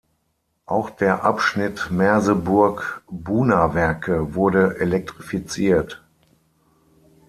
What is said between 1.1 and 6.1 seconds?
Abschnitt Merseburg–Buna Werke wurde elektrifiziert.